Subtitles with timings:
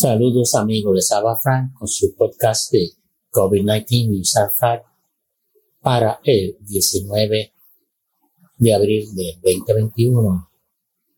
[0.00, 2.88] Saludos amigos, les habla Frank con su podcast de
[3.30, 4.86] COVID-19 News Fact
[5.82, 7.52] para el 19
[8.56, 10.50] de abril de 2021.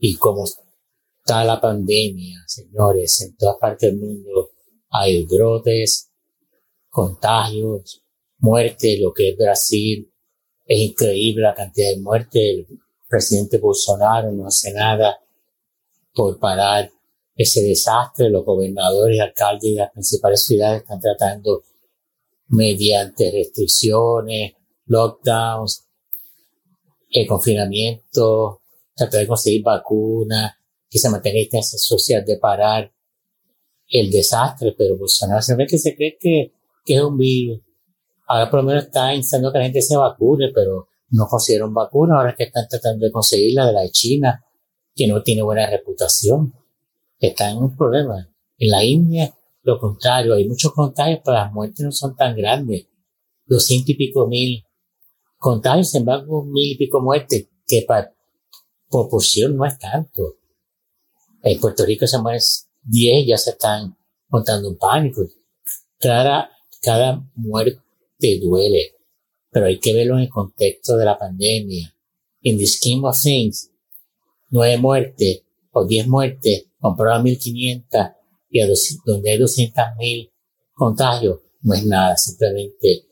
[0.01, 4.51] Y como está la pandemia, señores, en toda parte del mundo
[4.91, 6.11] hay brotes,
[6.89, 8.03] contagios,
[8.39, 10.13] muerte, lo que es Brasil.
[10.65, 12.43] Es increíble la cantidad de muertes.
[12.43, 12.67] El
[13.09, 15.21] presidente Bolsonaro no hace nada
[16.13, 16.91] por parar
[17.35, 18.31] ese desastre.
[18.31, 21.65] Los gobernadores alcaldes de las principales ciudades están tratando
[22.49, 24.53] mediante restricciones,
[24.87, 25.89] lockdowns,
[27.11, 28.63] el confinamiento,
[28.95, 30.53] tratar de conseguir vacunas,
[30.89, 32.93] que se mantenga distancia social de parar
[33.89, 36.53] el desastre, pero Bolsonaro siempre que se cree que,
[36.85, 37.61] es un virus.
[38.27, 42.17] Ahora por lo menos está instando que la gente se vacune, pero no consiguieron vacunas,
[42.17, 44.45] ahora que están tratando de conseguir la de la de China,
[44.95, 46.53] que no tiene buena reputación
[47.29, 48.29] está en un problema.
[48.59, 52.87] En la India, lo contrario, hay muchos contagios, pero las muertes no son tan grandes.
[53.47, 54.65] Doscientos y pico mil
[55.39, 58.13] contagios, sin embargo, mil y pico muertes, que para
[58.91, 60.37] proporción no es tanto.
[61.43, 62.41] En Puerto Rico se mueren
[62.83, 63.97] 10, ya se están
[64.29, 65.23] montando un pánico.
[65.99, 66.51] Cada,
[66.81, 68.97] cada muerte duele,
[69.51, 71.95] pero hay que verlo en el contexto de la pandemia.
[72.43, 73.71] In the scheme of things,
[74.51, 78.17] nueve muertes o diez muertes comprar 1.500
[78.51, 78.67] y a
[79.07, 80.31] donde hay 200.000
[80.75, 83.07] contagios, no es nada, simplemente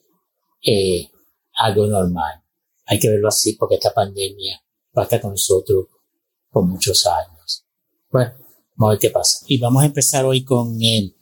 [0.67, 1.09] eh,
[1.55, 2.43] algo normal.
[2.87, 4.61] Hay que verlo así porque esta pandemia
[4.97, 5.87] va a estar con nosotros
[6.51, 7.65] por muchos años.
[8.11, 8.33] Bueno,
[8.75, 9.45] vamos a ver qué pasa.
[9.47, 11.15] Y vamos a empezar hoy con el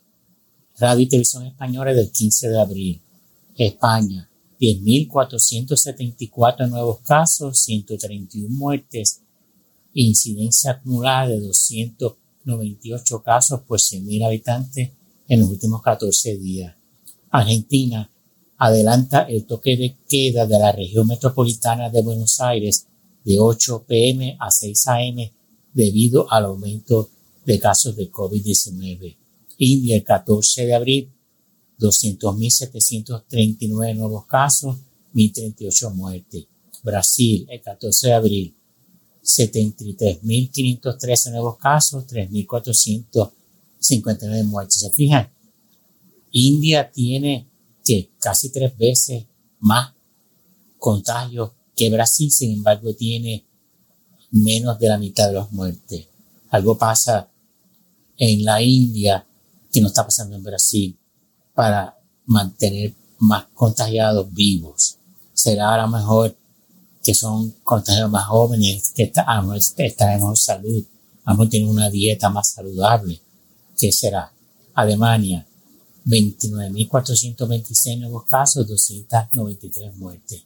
[0.78, 3.02] Radio y Televisión Española del 15 de abril.
[3.56, 9.20] España, 10.474 nuevos casos, 131 muertes,
[9.92, 14.91] incidencia acumulada de 200 98 casos por 100.000 habitantes
[15.28, 16.75] en los últimos 14 días.
[17.31, 18.11] Argentina
[18.56, 22.87] adelanta el toque de queda de la región metropolitana de Buenos Aires
[23.25, 25.16] de 8 pm a 6 am
[25.72, 27.10] debido al aumento
[27.44, 29.16] de casos de COVID-19.
[29.59, 31.12] India el 14 de abril
[31.78, 34.76] 200.739 nuevos casos,
[35.15, 36.47] 1.038 muertes.
[36.82, 38.57] Brasil el 14 de abril
[39.28, 44.81] 73.513 nuevos casos, 3.459 muertes.
[44.81, 45.31] ¿Se fijan?
[46.31, 47.47] India tiene
[47.84, 49.25] que casi tres veces
[49.61, 49.93] más
[50.78, 53.44] contagios que Brasil, sin embargo tiene
[54.31, 56.06] menos de la mitad de las muertes.
[56.50, 57.31] Algo pasa
[58.17, 59.27] en la India
[59.71, 60.99] que no está pasando en Brasil
[61.55, 64.99] para mantener más contagiados vivos.
[65.33, 66.37] Será a lo mejor
[67.08, 70.84] que son contagiados más jóvenes, que están en mejor salud,
[71.24, 73.19] a tener una dieta más saludable.
[73.78, 74.30] ¿Qué será?
[74.74, 75.46] Alemania,
[76.04, 80.42] 29.426 nuevos casos, 293 muertes.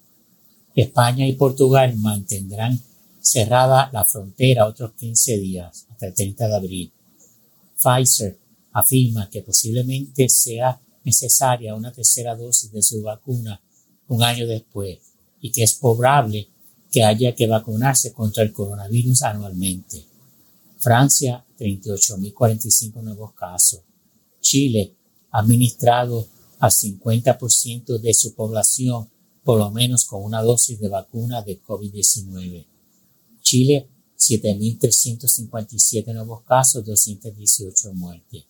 [0.76, 2.80] España y Portugal mantendrán
[3.20, 6.92] cerrada la frontera otros 15 días, hasta el 30 de abril.
[7.76, 8.38] Pfizer
[8.72, 13.60] afirma que posiblemente sea necesaria una tercera dosis de su vacuna
[14.06, 15.00] un año después
[15.40, 16.51] y que es probable
[16.92, 20.04] que haya que vacunarse contra el coronavirus anualmente.
[20.78, 23.80] Francia, 38.045 nuevos casos.
[24.41, 24.94] Chile,
[25.30, 29.08] administrado al 50% de su población
[29.42, 32.66] por lo menos con una dosis de vacuna de COVID-19.
[33.41, 38.44] Chile, 7.357 nuevos casos, 218 muertes.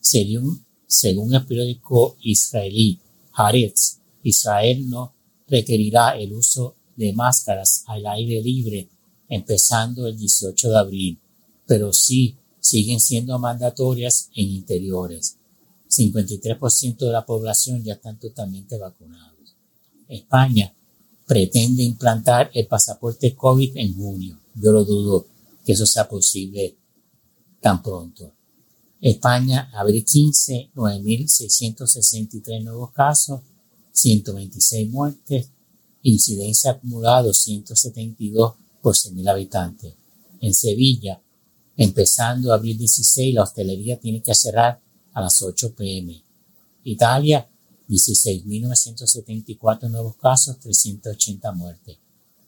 [0.00, 2.98] Según, según el periódico israelí
[3.34, 5.14] Haaretz, Israel no
[5.46, 8.88] requerirá el uso de máscaras al aire libre
[9.28, 11.18] empezando el 18 de abril,
[11.66, 15.36] pero sí siguen siendo mandatorias en interiores.
[15.88, 19.56] 53% de la población ya están totalmente vacunados.
[20.08, 20.74] España
[21.26, 24.38] pretende implantar el pasaporte COVID en junio.
[24.54, 25.26] Yo lo dudo
[25.64, 26.76] que eso sea posible
[27.60, 28.32] tan pronto.
[29.00, 33.40] España, abril 15, 9.663 nuevos casos,
[33.92, 35.48] 126 muertes,
[36.02, 39.94] incidencia acumulada 272 por 100.000 habitantes.
[40.40, 41.20] En Sevilla,
[41.76, 44.80] empezando abril 16, la hostelería tiene que cerrar
[45.12, 46.22] a las 8 pm.
[46.84, 47.48] Italia,
[47.88, 51.98] 16.974 nuevos casos, 380 muertes.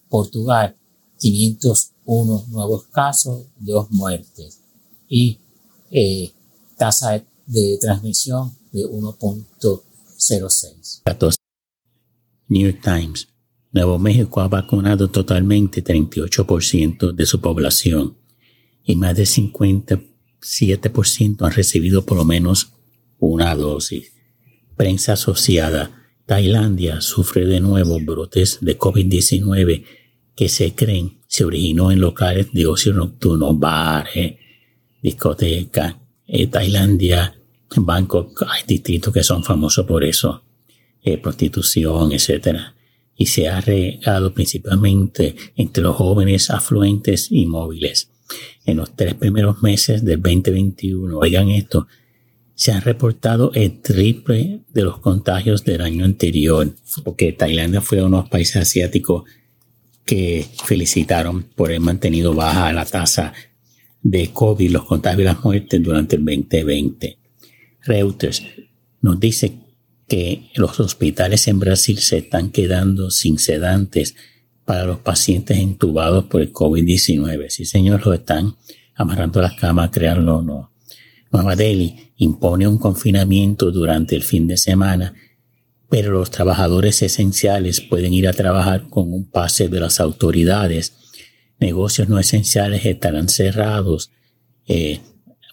[0.08, 0.76] Portugal,
[1.18, 4.58] 501 nuevos casos, 2 muertes.
[5.08, 5.38] Y
[5.90, 6.32] eh,
[6.76, 11.02] tasa de transmisión de 1.06.
[12.48, 13.28] New Times.
[13.74, 18.16] Nuevo México ha vacunado totalmente 38% de su población
[18.82, 20.00] y más de 50
[20.44, 22.72] 7% han recibido por lo menos
[23.18, 24.12] una dosis.
[24.76, 26.02] Prensa asociada.
[26.26, 29.84] Tailandia sufre de nuevo brotes de COVID-19
[30.34, 34.36] que se creen se originó en locales de ocio nocturno, bares,
[35.02, 35.96] discotecas,
[36.50, 37.34] Tailandia,
[37.76, 40.44] Bangkok, hay distritos que son famosos por eso,
[41.02, 42.56] eh, prostitución, etc.
[43.16, 48.10] Y se ha regado principalmente entre los jóvenes afluentes y móviles.
[48.64, 51.86] En los tres primeros meses del 2021, oigan esto,
[52.54, 56.72] se han reportado el triple de los contagios del año anterior,
[57.02, 59.24] porque Tailandia fue uno de los países asiáticos
[60.04, 63.32] que felicitaron por haber mantenido baja la tasa
[64.02, 67.18] de COVID, los contagios y las muertes durante el 2020.
[67.82, 68.42] Reuters
[69.00, 69.63] nos dice
[70.06, 74.14] que los hospitales en Brasil se están quedando sin sedantes
[74.64, 77.48] para los pacientes entubados por el COVID-19.
[77.48, 78.56] Sí, señor, lo están
[78.94, 80.72] amarrando las camas, crearlo o no.
[81.30, 85.14] Nueva Delhi impone un confinamiento durante el fin de semana
[85.94, 90.92] pero los trabajadores esenciales pueden ir a trabajar con un pase de las autoridades.
[91.60, 94.10] Negocios no esenciales estarán cerrados.
[94.66, 95.02] Eh,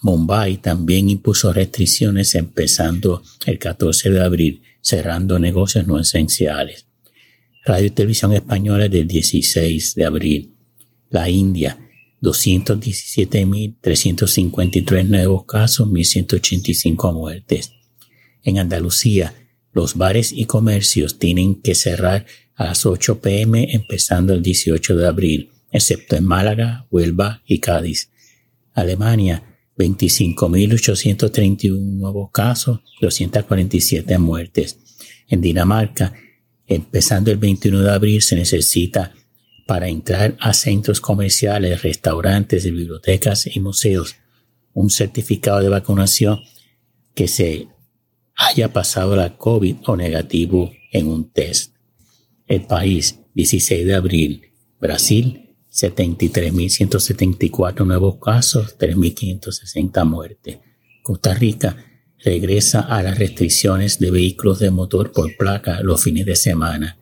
[0.01, 6.87] Mumbai también impuso restricciones empezando el 14 de abril, cerrando negocios no esenciales.
[7.63, 10.55] Radio y Televisión Española del 16 de abril.
[11.11, 11.77] La India,
[12.21, 17.73] 217.353 nuevos casos, 1.185 muertes.
[18.43, 19.35] En Andalucía,
[19.71, 22.25] los bares y comercios tienen que cerrar
[22.55, 28.09] a las 8 pm empezando el 18 de abril, excepto en Málaga, Huelva y Cádiz.
[28.73, 29.50] Alemania,
[29.81, 34.77] 25.831 nuevos casos, 247 muertes.
[35.27, 36.13] En Dinamarca,
[36.67, 39.13] empezando el 21 de abril, se necesita
[39.65, 44.15] para entrar a centros comerciales, restaurantes, bibliotecas y museos
[44.73, 46.41] un certificado de vacunación
[47.13, 47.67] que se
[48.35, 51.75] haya pasado la COVID o negativo en un test.
[52.47, 54.41] El país, 16 de abril,
[54.79, 60.59] Brasil, 73.174 nuevos casos, 3.560 muertes.
[61.01, 61.77] Costa Rica
[62.23, 66.97] regresa a las restricciones de vehículos de motor por placa los fines de semana.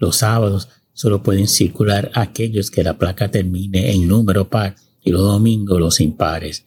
[0.00, 5.22] Los sábados solo pueden circular aquellos que la placa termine en número par y los
[5.22, 6.66] domingos los impares.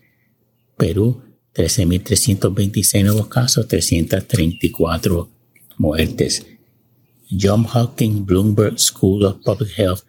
[0.77, 1.21] Perú
[1.53, 5.29] 13.326 nuevos casos, 334
[5.77, 6.45] muertes.
[7.29, 10.03] John Hopkins Bloomberg School of Public Health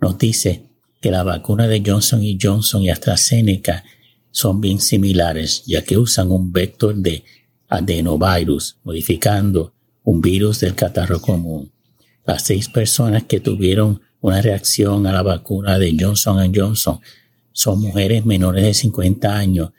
[0.00, 0.69] nos dice
[1.00, 3.84] que la vacuna de Johnson Johnson y AstraZeneca
[4.30, 7.24] son bien similares, ya que usan un vector de
[7.68, 9.74] adenovirus, modificando
[10.04, 11.72] un virus del catarro común.
[12.24, 17.00] Las seis personas que tuvieron una reacción a la vacuna de Johnson Johnson
[17.52, 19.70] son mujeres menores de 50 años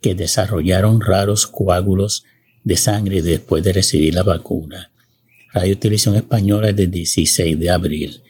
[0.00, 2.24] que desarrollaron raros coágulos
[2.62, 4.90] de sangre después de recibir la vacuna.
[5.52, 8.22] Radio Televisión Española del 16 de abril.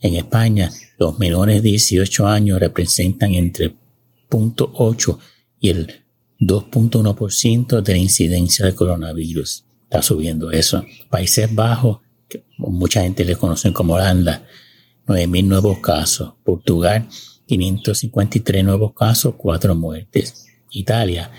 [0.00, 3.74] En España, los menores de 18 años representan entre
[4.30, 5.18] 0.8
[5.60, 6.04] y el
[6.40, 9.64] 2.1% de la incidencia de coronavirus.
[9.84, 10.84] Está subiendo eso.
[11.10, 11.98] Países Bajos,
[12.28, 14.46] que mucha gente le conocen como Holanda,
[15.06, 16.34] 9.000 nuevos casos.
[16.44, 17.08] Portugal,
[17.46, 20.46] 553 nuevos casos, 4 muertes.
[20.70, 21.30] Italia,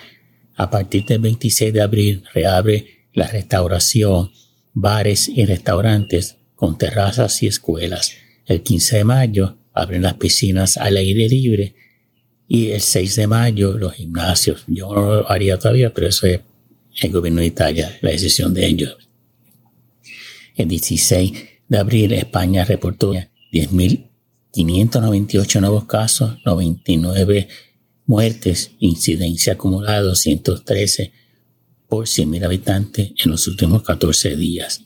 [0.55, 4.31] a partir del 26 de abril reabre la restauración,
[4.73, 8.11] bares y restaurantes con terrazas y escuelas.
[8.45, 11.75] El 15 de mayo abren las piscinas al aire libre
[12.47, 14.63] y el 6 de mayo los gimnasios.
[14.67, 16.41] Yo no lo haría todavía, pero eso es
[17.01, 18.97] el gobierno de Italia, la decisión de ellos.
[20.55, 21.33] El 16
[21.69, 27.47] de abril España reportó 10.598 nuevos casos, 99
[28.05, 31.13] muertes, incidencia acumulada 213
[31.87, 34.83] por 100.000 habitantes en los últimos 14 días.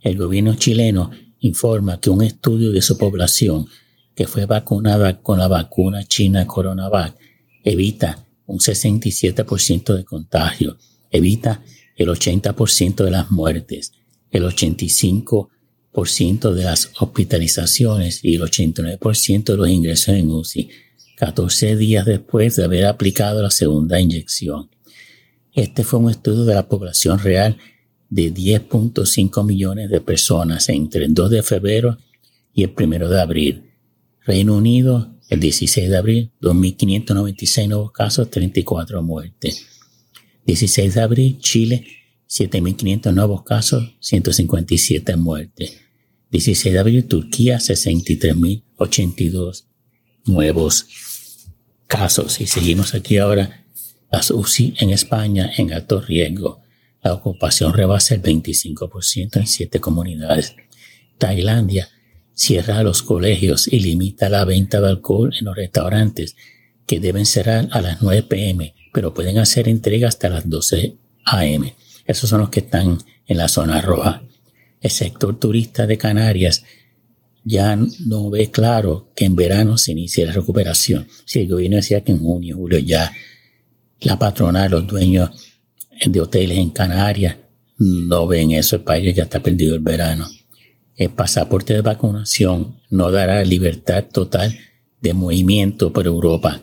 [0.00, 1.10] El gobierno chileno
[1.42, 3.66] informa que un estudio de su población
[4.14, 7.14] que fue vacunada con la vacuna china Coronavac
[7.64, 10.78] evita un 67% de contagio,
[11.10, 11.62] evita
[11.96, 13.92] el 80% de las muertes,
[14.30, 20.70] el 85% de las hospitalizaciones y el 89% de los ingresos en UCI
[21.16, 24.70] 14 días después de haber aplicado la segunda inyección.
[25.52, 27.58] Este fue un estudio de la población real
[28.12, 31.96] de 10.5 millones de personas entre el 2 de febrero
[32.52, 33.70] y el 1 de abril.
[34.26, 39.64] Reino Unido, el 16 de abril, 2.596 nuevos casos, 34 muertes.
[40.44, 41.86] 16 de abril, Chile,
[42.28, 45.78] 7.500 nuevos casos, 157 muertes.
[46.30, 49.64] 16 de abril, Turquía, 63.082
[50.26, 50.86] nuevos
[51.86, 52.42] casos.
[52.42, 53.64] Y seguimos aquí ahora
[54.10, 56.61] Las UCI en España en alto riesgo.
[57.02, 60.54] La ocupación rebasa el 25% en siete comunidades.
[61.18, 61.88] Tailandia
[62.32, 66.36] cierra los colegios y limita la venta de alcohol en los restaurantes,
[66.86, 71.70] que deben cerrar a las 9 pm, pero pueden hacer entrega hasta las 12 am.
[72.04, 74.22] Esos son los que están en la zona roja.
[74.80, 76.64] El sector turista de Canarias
[77.44, 81.08] ya no ve claro que en verano se inicie la recuperación.
[81.24, 83.12] Si el gobierno decía que en junio, julio ya
[84.00, 85.30] la patronal, los dueños
[86.04, 87.36] de hoteles en Canarias
[87.78, 90.28] no ven eso, el país ya está perdido el verano.
[90.94, 94.56] El pasaporte de vacunación no dará libertad total
[95.00, 96.62] de movimiento por Europa.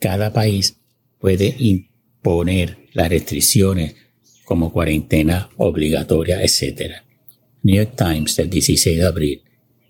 [0.00, 0.76] Cada país
[1.20, 3.94] puede imponer las restricciones
[4.44, 6.94] como cuarentena obligatoria, etc.
[7.62, 9.42] New York Times del 16 de abril.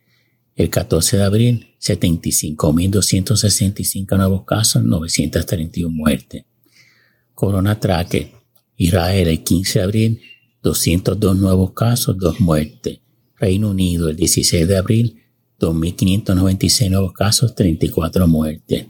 [0.55, 6.45] El 14 de abril, 75.265 nuevos casos, 931 muertes.
[7.35, 8.31] Corona Tracker,
[8.77, 10.21] Israel el 15 de abril,
[10.63, 12.99] 202 nuevos casos, 2 muertes.
[13.37, 15.23] Reino Unido el 16 de abril,
[15.59, 18.89] 2.596 nuevos casos, 34 muertes.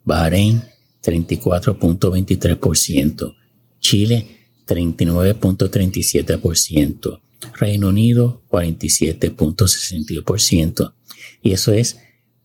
[0.04, 0.64] Bahrein
[1.04, 3.36] 34.23%,
[3.80, 4.28] Chile
[4.68, 7.22] 39.37%,
[7.54, 10.94] Reino Unido 47.62%,
[11.42, 12.00] y eso es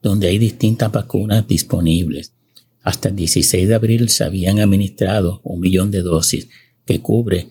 [0.01, 2.33] donde hay distintas vacunas disponibles.
[2.83, 6.49] Hasta el 16 de abril se habían administrado un millón de dosis,
[6.87, 7.49] que cubre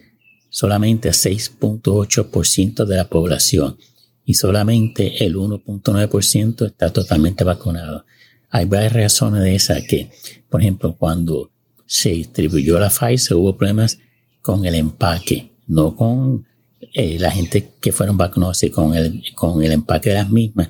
[0.49, 3.77] solamente a 6.8% de la población
[4.25, 8.05] y solamente el 1.9% está totalmente vacunado.
[8.49, 10.09] Hay varias razones de esa que,
[10.49, 11.51] por ejemplo, cuando
[11.87, 13.97] se distribuyó la Pfizer, hubo problemas
[14.41, 16.45] con el empaque, no con
[16.93, 20.69] eh, la gente que fueron vacunados, sino con el, con el empaque de las mismas.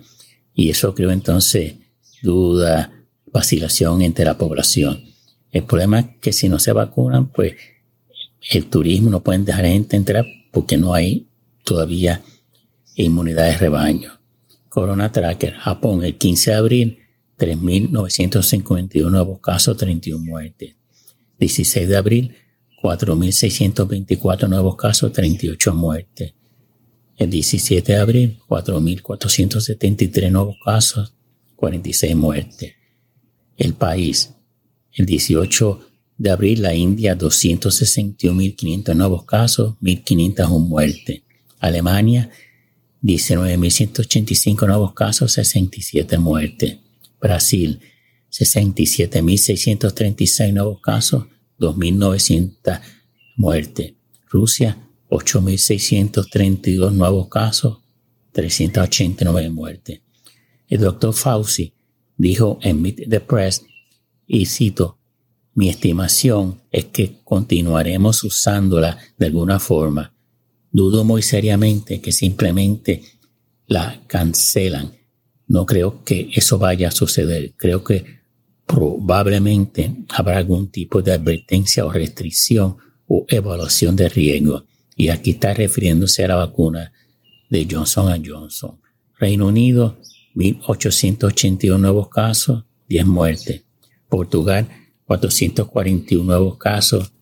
[0.53, 1.75] Y eso creó entonces
[2.21, 2.91] duda,
[3.31, 5.03] vacilación entre la población.
[5.51, 7.55] El problema es que si no se vacunan, pues
[8.51, 11.27] el turismo no pueden dejar gente entrar porque no hay
[11.63, 12.21] todavía
[12.95, 14.19] inmunidad de rebaño.
[14.69, 16.99] Corona Tracker, Japón, el 15 de abril,
[17.37, 20.76] 3.951 nuevos casos, 31 muertes.
[21.39, 22.35] 16 de abril,
[22.81, 26.33] 4.624 nuevos casos, 38 muertes.
[27.17, 31.13] El 17 de abril, 4.473 nuevos casos,
[31.55, 32.73] 46 muertes.
[33.57, 34.33] El país,
[34.93, 35.81] el 18
[36.17, 41.21] de abril, la India, 261.500 nuevos casos, 1.501 muertes.
[41.59, 42.29] Alemania,
[43.01, 46.77] 19.185 nuevos casos, 67 muertes.
[47.19, 47.79] Brasil,
[48.31, 51.25] 67.636 nuevos casos,
[51.59, 52.81] 2.900
[53.35, 53.93] muertes.
[54.29, 54.77] Rusia,
[55.09, 57.79] 8.632 nuevos casos,
[58.33, 60.01] 389 muertes.
[60.67, 61.73] El doctor Fauci
[62.17, 63.63] dijo en Meet the Press,
[64.27, 64.99] y cito,
[65.53, 70.13] mi estimación es que continuaremos usándola de alguna forma.
[70.71, 73.01] Dudo muy seriamente que simplemente
[73.65, 74.93] la cancelan.
[75.47, 77.53] No creo que eso vaya a suceder.
[77.55, 78.17] Creo que
[78.65, 82.77] probablemente habrá algún tipo de advertencia o restricción
[83.07, 84.65] o evaluación de riesgo.
[84.95, 86.91] Y aquí está refiriéndose a la vacuna
[87.49, 88.79] de Johnson Johnson.
[89.17, 89.97] Reino Unido,
[90.35, 93.63] 1.881 nuevos casos, 10 muertes.
[94.09, 94.67] Portugal,
[95.05, 97.13] 441 nuevos casos,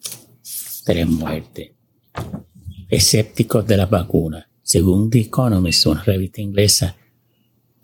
[0.86, 1.72] 3 muertes.
[2.90, 4.46] Escépticos de las vacunas.
[4.64, 6.96] Según The Economist, una revista inglesa,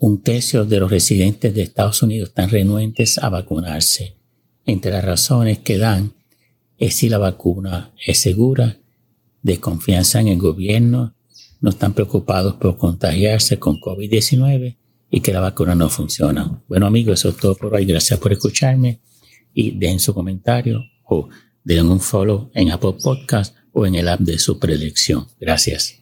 [0.02, 4.16] un tercio de los residentes de Estados Unidos están renuentes a vacunarse.
[4.66, 6.12] entre las razones que dan
[6.76, 8.78] es si la vacuna es segura,
[9.42, 11.14] de confianza en el gobierno,
[11.60, 14.76] no están preocupados por contagiarse con COVID-19
[15.08, 16.62] y que la vacuna no funciona.
[16.66, 17.84] Bueno amigos, eso es todo por hoy.
[17.84, 18.98] Gracias por escucharme
[19.54, 21.28] y den su comentario o
[21.62, 25.28] den un follow en Apple Podcast o en el app de su preelección.
[25.40, 26.01] Gracias.